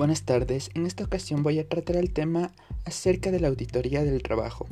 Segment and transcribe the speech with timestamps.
[0.00, 2.52] Buenas tardes, en esta ocasión voy a tratar el tema
[2.86, 4.66] acerca de la auditoría del trabajo.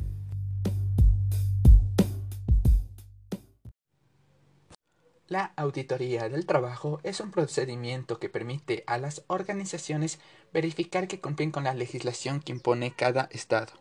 [5.26, 10.18] La auditoría del trabajo es un procedimiento que permite a las organizaciones
[10.54, 13.74] verificar que cumplen con la legislación que impone cada Estado.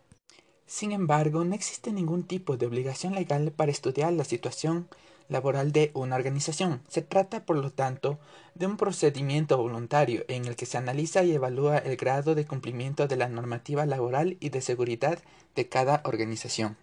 [0.65, 4.89] Sin embargo, no existe ningún tipo de obligación legal para estudiar la situación
[5.29, 6.81] laboral de una organización.
[6.87, 8.19] Se trata, por lo tanto,
[8.55, 13.07] de un procedimiento voluntario en el que se analiza y evalúa el grado de cumplimiento
[13.07, 15.19] de la normativa laboral y de seguridad
[15.55, 16.77] de cada organización.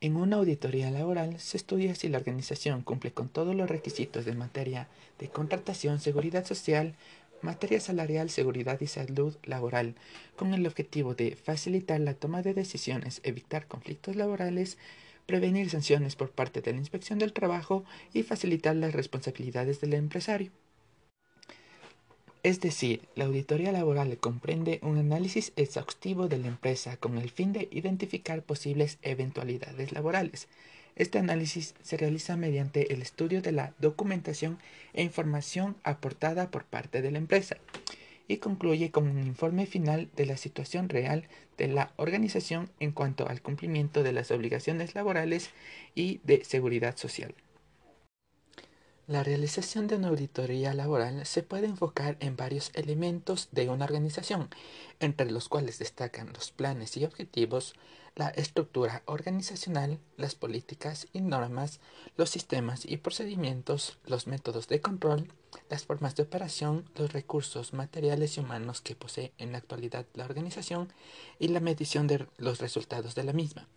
[0.00, 4.32] En una auditoría laboral se estudia si la organización cumple con todos los requisitos de
[4.32, 4.86] materia
[5.18, 6.94] de contratación, seguridad social,
[7.42, 9.94] materia salarial, seguridad y salud laboral,
[10.36, 14.78] con el objetivo de facilitar la toma de decisiones, evitar conflictos laborales,
[15.26, 20.52] prevenir sanciones por parte de la inspección del trabajo y facilitar las responsabilidades del empresario.
[22.42, 27.52] Es decir, la auditoría laboral comprende un análisis exhaustivo de la empresa con el fin
[27.52, 30.48] de identificar posibles eventualidades laborales,
[30.98, 34.58] este análisis se realiza mediante el estudio de la documentación
[34.94, 37.56] e información aportada por parte de la empresa
[38.26, 43.28] y concluye con un informe final de la situación real de la organización en cuanto
[43.28, 45.50] al cumplimiento de las obligaciones laborales
[45.94, 47.32] y de seguridad social.
[49.08, 54.50] La realización de una auditoría laboral se puede enfocar en varios elementos de una organización,
[55.00, 57.72] entre los cuales destacan los planes y objetivos,
[58.16, 61.80] la estructura organizacional, las políticas y normas,
[62.18, 65.32] los sistemas y procedimientos, los métodos de control,
[65.70, 70.26] las formas de operación, los recursos materiales y humanos que posee en la actualidad la
[70.26, 70.92] organización
[71.38, 73.68] y la medición de los resultados de la misma.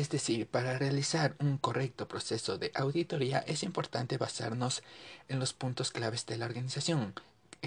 [0.00, 4.82] Es decir, para realizar un correcto proceso de auditoría es importante basarnos
[5.28, 7.12] en los puntos claves de la organización,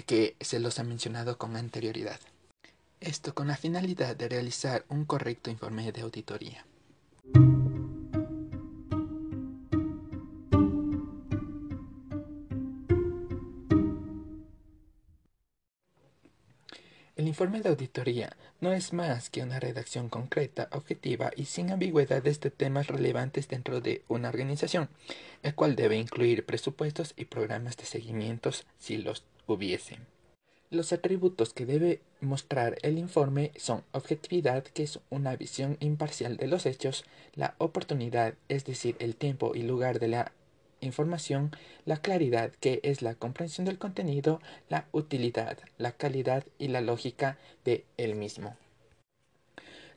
[0.04, 2.18] que se los ha mencionado con anterioridad.
[2.98, 6.66] Esto con la finalidad de realizar un correcto informe de auditoría.
[17.16, 22.40] El informe de auditoría no es más que una redacción concreta, objetiva y sin ambigüedades
[22.40, 24.88] de temas relevantes dentro de una organización,
[25.44, 29.98] el cual debe incluir presupuestos y programas de seguimientos si los hubiese.
[30.70, 36.48] Los atributos que debe mostrar el informe son objetividad, que es una visión imparcial de
[36.48, 37.04] los hechos,
[37.36, 40.32] la oportunidad, es decir, el tiempo y lugar de la
[40.84, 41.50] información,
[41.84, 47.38] la claridad, que es la comprensión del contenido, la utilidad, la calidad y la lógica
[47.64, 48.56] de el mismo.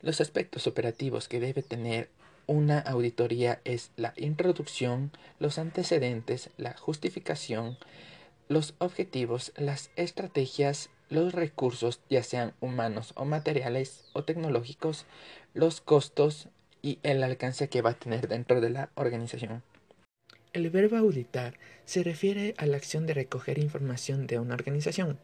[0.02, 2.10] Los aspectos operativos que debe tener
[2.46, 7.78] una auditoría es la introducción, los antecedentes, la justificación,
[8.48, 15.06] los objetivos, las estrategias, los recursos, ya sean humanos o materiales o tecnológicos,
[15.54, 16.48] los costos
[16.82, 19.64] y el alcance que va a tener dentro de la organización.
[20.58, 21.54] El verbo auditar
[21.86, 25.20] se refiere a la acción de recoger información de una organización.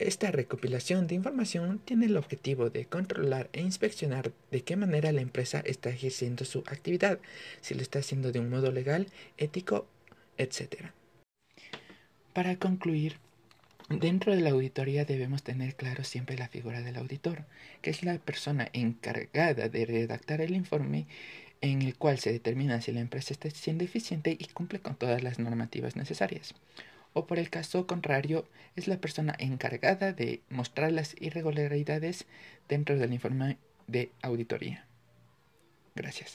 [0.00, 5.20] Esta recopilación de información tiene el objetivo de controlar e inspeccionar de qué manera la
[5.20, 7.20] empresa está ejerciendo su actividad,
[7.60, 9.06] si lo está haciendo de un modo legal,
[9.38, 9.86] ético,
[10.36, 10.86] etc.
[12.32, 13.18] Para concluir,
[13.88, 17.44] dentro de la auditoría debemos tener claro siempre la figura del auditor,
[17.82, 21.06] que es la persona encargada de redactar el informe
[21.60, 25.22] en el cual se determina si la empresa está siendo eficiente y cumple con todas
[25.22, 26.54] las normativas necesarias.
[27.12, 28.46] O por el caso contrario,
[28.76, 32.26] es la persona encargada de mostrar las irregularidades
[32.68, 33.56] dentro del informe
[33.86, 34.84] de auditoría.
[35.94, 36.34] Gracias.